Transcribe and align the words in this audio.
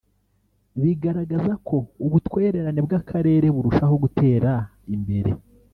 bigaragaza 0.81 1.53
ko 1.67 1.77
ubutwererane 2.05 2.79
bw’Akarere 2.85 3.47
burushaho 3.55 3.95
gutera 4.03 4.51
imbere 4.95 5.31